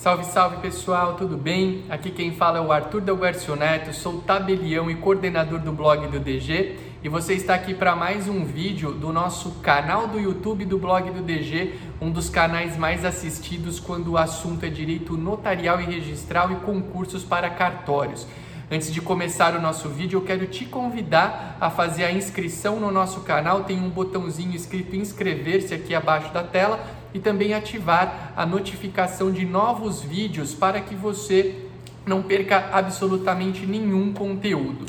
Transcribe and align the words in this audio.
Salve, 0.00 0.24
salve 0.24 0.56
pessoal, 0.62 1.12
tudo 1.12 1.36
bem? 1.36 1.84
Aqui 1.90 2.10
quem 2.10 2.32
fala 2.32 2.56
é 2.56 2.60
o 2.62 2.72
Arthur 2.72 3.02
Delguercio 3.02 3.54
Neto, 3.54 3.92
sou 3.92 4.22
tabelião 4.22 4.90
e 4.90 4.94
coordenador 4.94 5.58
do 5.58 5.72
blog 5.72 6.06
do 6.06 6.18
DG 6.18 6.78
e 7.04 7.08
você 7.10 7.34
está 7.34 7.54
aqui 7.54 7.74
para 7.74 7.94
mais 7.94 8.26
um 8.26 8.42
vídeo 8.42 8.92
do 8.92 9.12
nosso 9.12 9.56
canal 9.56 10.08
do 10.08 10.18
YouTube 10.18 10.64
do 10.64 10.78
blog 10.78 11.10
do 11.10 11.20
DG, 11.20 11.74
um 12.00 12.10
dos 12.10 12.30
canais 12.30 12.78
mais 12.78 13.04
assistidos 13.04 13.78
quando 13.78 14.12
o 14.12 14.16
assunto 14.16 14.64
é 14.64 14.70
direito 14.70 15.18
notarial 15.18 15.78
e 15.82 15.84
registral 15.84 16.50
e 16.50 16.54
concursos 16.54 17.22
para 17.22 17.50
cartórios. 17.50 18.26
Antes 18.72 18.94
de 18.94 19.02
começar 19.02 19.54
o 19.54 19.60
nosso 19.60 19.88
vídeo, 19.90 20.18
eu 20.18 20.24
quero 20.24 20.46
te 20.46 20.64
convidar 20.64 21.58
a 21.60 21.68
fazer 21.68 22.04
a 22.04 22.12
inscrição 22.12 22.78
no 22.80 22.90
nosso 22.90 23.20
canal. 23.22 23.64
Tem 23.64 23.78
um 23.78 23.90
botãozinho 23.90 24.54
escrito 24.54 24.94
inscrever-se 24.94 25.74
aqui 25.74 25.92
abaixo 25.92 26.32
da 26.32 26.44
tela 26.44 26.99
e 27.12 27.18
também 27.18 27.54
ativar 27.54 28.32
a 28.36 28.46
notificação 28.46 29.30
de 29.30 29.44
novos 29.44 30.00
vídeos 30.02 30.54
para 30.54 30.80
que 30.80 30.94
você 30.94 31.66
não 32.06 32.22
perca 32.22 32.70
absolutamente 32.72 33.66
nenhum 33.66 34.12
conteúdo. 34.12 34.86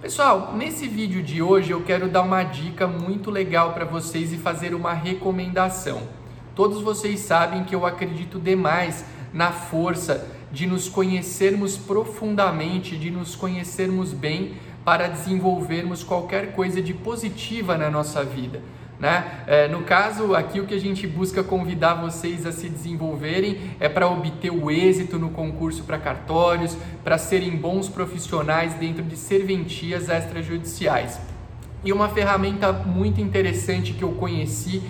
Pessoal, 0.00 0.54
nesse 0.56 0.88
vídeo 0.88 1.22
de 1.22 1.40
hoje 1.40 1.70
eu 1.70 1.82
quero 1.82 2.08
dar 2.08 2.22
uma 2.22 2.42
dica 2.42 2.86
muito 2.86 3.30
legal 3.30 3.72
para 3.72 3.84
vocês 3.84 4.32
e 4.32 4.36
fazer 4.36 4.74
uma 4.74 4.92
recomendação. 4.92 6.02
Todos 6.54 6.82
vocês 6.82 7.20
sabem 7.20 7.64
que 7.64 7.74
eu 7.74 7.86
acredito 7.86 8.38
demais 8.38 9.04
na 9.32 9.52
força 9.52 10.26
de 10.50 10.66
nos 10.66 10.88
conhecermos 10.88 11.76
profundamente, 11.76 12.96
de 12.96 13.10
nos 13.10 13.34
conhecermos 13.34 14.12
bem 14.12 14.54
para 14.84 15.08
desenvolvermos 15.08 16.02
qualquer 16.02 16.52
coisa 16.52 16.82
de 16.82 16.92
positiva 16.92 17.78
na 17.78 17.88
nossa 17.88 18.24
vida. 18.24 18.60
Né? 19.02 19.42
É, 19.48 19.66
no 19.66 19.82
caso, 19.82 20.32
aqui 20.32 20.60
o 20.60 20.64
que 20.64 20.74
a 20.74 20.78
gente 20.78 21.08
busca 21.08 21.42
convidar 21.42 21.94
vocês 21.94 22.46
a 22.46 22.52
se 22.52 22.68
desenvolverem 22.68 23.72
é 23.80 23.88
para 23.88 24.08
obter 24.08 24.52
o 24.52 24.70
êxito 24.70 25.18
no 25.18 25.30
concurso 25.30 25.82
para 25.82 25.98
cartórios, 25.98 26.76
para 27.02 27.18
serem 27.18 27.56
bons 27.56 27.88
profissionais 27.88 28.74
dentro 28.74 29.02
de 29.02 29.16
serventias 29.16 30.08
extrajudiciais. 30.08 31.18
E 31.84 31.92
uma 31.92 32.10
ferramenta 32.10 32.72
muito 32.72 33.20
interessante 33.20 33.92
que 33.92 34.04
eu 34.04 34.12
conheci 34.12 34.80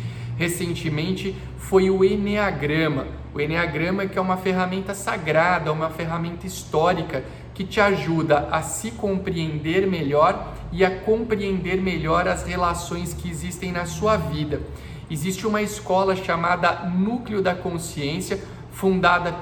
recentemente 0.43 1.37
foi 1.57 1.89
o 1.89 2.05
Enneagrama. 2.05 3.07
O 3.33 3.41
Enneagrama 3.41 4.07
que 4.07 4.19
é 4.19 4.21
uma 4.21 4.37
ferramenta 4.37 4.93
sagrada, 4.93 5.73
uma 5.73 5.89
ferramenta 5.89 6.47
histórica 6.47 7.23
que 7.55 7.62
te 7.65 7.81
ajuda 7.81 8.49
a 8.51 8.61
se 8.61 8.91
compreender 8.91 9.87
melhor 9.87 10.53
e 10.73 10.84
a 10.84 10.91
compreender 10.91 11.81
melhor 11.81 12.27
as 12.27 12.43
relações 12.45 13.15
que 13.15 13.31
existem 13.31 13.71
na 13.71 13.87
sua 13.87 14.17
vida. 14.17 14.61
Existe 15.09 15.47
uma 15.47 15.62
escola 15.62 16.17
chamada 16.17 16.89
Núcleo 16.89 17.41
da 17.41 17.55
Consciência, 17.55 18.41
fundada 18.73 19.33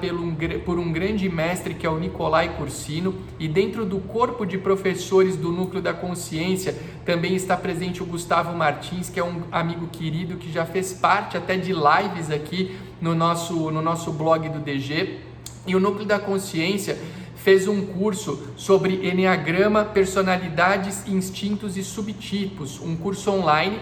por 0.65 0.77
um 0.77 0.91
grande 0.91 1.27
mestre 1.29 1.73
que 1.73 1.85
é 1.85 1.89
o 1.89 1.97
Nicolai 1.97 2.55
Cursino, 2.57 3.15
e 3.39 3.47
dentro 3.47 3.85
do 3.85 3.97
corpo 3.99 4.45
de 4.45 4.57
professores 4.57 5.35
do 5.35 5.51
Núcleo 5.51 5.81
da 5.81 5.93
Consciência 5.93 6.75
também 7.05 7.35
está 7.35 7.55
presente 7.57 8.03
o 8.03 8.05
Gustavo 8.05 8.55
Martins, 8.55 9.09
que 9.09 9.19
é 9.19 9.23
um 9.23 9.43
amigo 9.51 9.87
querido 9.87 10.35
que 10.35 10.51
já 10.51 10.65
fez 10.65 10.93
parte 10.93 11.37
até 11.37 11.57
de 11.57 11.73
lives 11.73 12.29
aqui 12.29 12.77
no 12.99 13.15
nosso, 13.15 13.71
no 13.71 13.81
nosso 13.81 14.11
blog 14.11 14.47
do 14.49 14.59
DG. 14.59 15.19
E 15.65 15.75
o 15.75 15.79
Núcleo 15.79 16.05
da 16.05 16.19
Consciência 16.19 16.97
fez 17.35 17.67
um 17.67 17.85
curso 17.85 18.39
sobre 18.55 19.07
Enneagrama, 19.07 19.85
personalidades, 19.85 21.07
instintos 21.07 21.77
e 21.77 21.83
subtipos, 21.83 22.79
um 22.79 22.95
curso 22.95 23.31
online, 23.31 23.79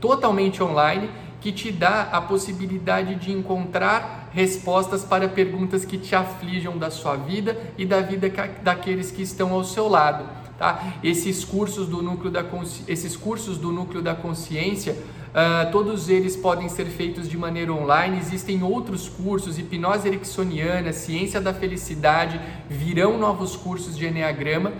totalmente 0.00 0.62
online, 0.62 1.10
que 1.42 1.52
te 1.52 1.72
dá 1.72 2.02
a 2.12 2.20
possibilidade 2.20 3.16
de 3.16 3.32
encontrar 3.32 4.30
respostas 4.32 5.04
para 5.04 5.28
perguntas 5.28 5.84
que 5.84 5.98
te 5.98 6.14
aflijam 6.14 6.78
da 6.78 6.90
sua 6.90 7.16
vida 7.16 7.56
e 7.76 7.84
da 7.84 8.00
vida 8.00 8.32
daqueles 8.62 9.10
que 9.10 9.22
estão 9.22 9.52
ao 9.52 9.64
seu 9.64 9.88
lado. 9.88 10.24
Tá? 10.56 10.94
Esses 11.02 11.44
cursos 11.44 11.88
do 11.88 12.00
núcleo 12.00 12.30
da 12.30 12.44
esses 12.86 13.16
cursos 13.16 13.58
do 13.58 13.72
núcleo 13.72 14.00
da 14.00 14.14
consciência 14.14 14.96
Uh, 15.32 15.72
todos 15.72 16.10
eles 16.10 16.36
podem 16.36 16.68
ser 16.68 16.84
feitos 16.84 17.26
de 17.26 17.38
maneira 17.38 17.72
online. 17.72 18.18
Existem 18.18 18.62
outros 18.62 19.08
cursos, 19.08 19.58
hipnose 19.58 20.06
ericksoniana, 20.06 20.92
ciência 20.92 21.40
da 21.40 21.54
felicidade, 21.54 22.38
virão 22.68 23.16
novos 23.16 23.56
cursos 23.56 23.96
de 23.96 24.06
Enneagrama. 24.06 24.74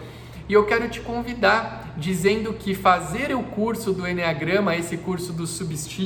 E 0.47 0.53
eu 0.53 0.67
quero 0.67 0.91
te 0.91 1.01
convidar, 1.01 1.82
dizendo 1.97 2.53
que 2.53 2.75
fazer 2.75 3.35
o 3.35 3.43
curso 3.43 3.93
do 3.93 4.07
Enneagrama, 4.07 4.77
esse 4.77 4.97
curso 4.97 5.33
dos 5.33 5.51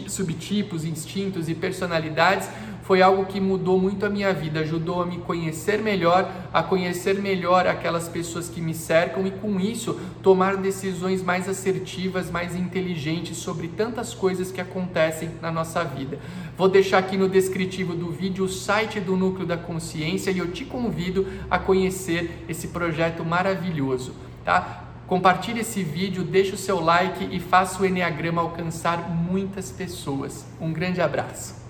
subtipos, 0.08 0.84
instintos 0.84 1.48
e 1.48 1.54
personalidades, 1.54 2.48
foi 2.86 3.02
algo 3.02 3.26
que 3.26 3.40
mudou 3.40 3.80
muito 3.80 4.06
a 4.06 4.08
minha 4.08 4.32
vida, 4.32 4.60
ajudou 4.60 5.02
a 5.02 5.06
me 5.06 5.18
conhecer 5.18 5.82
melhor, 5.82 6.30
a 6.52 6.62
conhecer 6.62 7.20
melhor 7.20 7.66
aquelas 7.66 8.08
pessoas 8.08 8.48
que 8.48 8.60
me 8.60 8.72
cercam 8.74 9.26
e 9.26 9.32
com 9.32 9.58
isso 9.58 9.98
tomar 10.22 10.56
decisões 10.56 11.20
mais 11.20 11.48
assertivas, 11.48 12.30
mais 12.30 12.54
inteligentes 12.54 13.38
sobre 13.38 13.66
tantas 13.66 14.14
coisas 14.14 14.52
que 14.52 14.60
acontecem 14.60 15.32
na 15.42 15.50
nossa 15.50 15.82
vida. 15.82 16.20
Vou 16.56 16.68
deixar 16.68 16.98
aqui 16.98 17.16
no 17.16 17.28
descritivo 17.28 17.92
do 17.92 18.12
vídeo 18.12 18.44
o 18.44 18.48
site 18.48 19.00
do 19.00 19.16
Núcleo 19.16 19.48
da 19.48 19.56
Consciência 19.56 20.30
e 20.30 20.38
eu 20.38 20.52
te 20.52 20.64
convido 20.64 21.26
a 21.50 21.58
conhecer 21.58 22.44
esse 22.48 22.68
projeto 22.68 23.24
maravilhoso, 23.24 24.14
tá? 24.44 24.85
Compartilhe 25.06 25.60
esse 25.60 25.84
vídeo, 25.84 26.24
deixe 26.24 26.52
o 26.52 26.58
seu 26.58 26.80
like 26.80 27.28
e 27.30 27.38
faça 27.38 27.80
o 27.80 27.86
Enneagrama 27.86 28.42
alcançar 28.42 29.08
muitas 29.08 29.70
pessoas. 29.70 30.44
Um 30.60 30.72
grande 30.72 31.00
abraço. 31.00 31.65